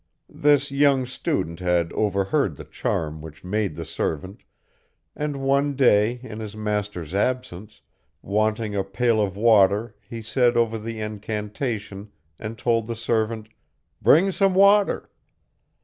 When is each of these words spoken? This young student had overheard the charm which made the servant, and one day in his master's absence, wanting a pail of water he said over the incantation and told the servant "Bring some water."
This 0.41 0.71
young 0.71 1.05
student 1.05 1.59
had 1.59 1.93
overheard 1.93 2.55
the 2.55 2.63
charm 2.65 3.21
which 3.21 3.43
made 3.43 3.75
the 3.75 3.85
servant, 3.85 4.41
and 5.15 5.39
one 5.43 5.75
day 5.75 6.19
in 6.23 6.39
his 6.39 6.57
master's 6.57 7.13
absence, 7.13 7.83
wanting 8.23 8.75
a 8.75 8.83
pail 8.83 9.21
of 9.21 9.37
water 9.37 9.95
he 10.09 10.23
said 10.23 10.57
over 10.57 10.79
the 10.79 10.99
incantation 10.99 12.11
and 12.39 12.57
told 12.57 12.87
the 12.87 12.95
servant 12.95 13.49
"Bring 14.01 14.31
some 14.31 14.55
water." 14.55 15.11